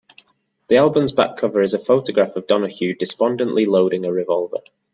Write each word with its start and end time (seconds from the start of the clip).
The 0.67 0.77
album's 0.77 1.11
back 1.11 1.35
cover 1.35 1.61
is 1.61 1.75
a 1.75 1.77
photograph 1.77 2.35
of 2.35 2.47
Donahue 2.47 2.95
despondently 2.95 3.67
loading 3.67 4.03
a 4.03 4.11
revolver. 4.11 4.57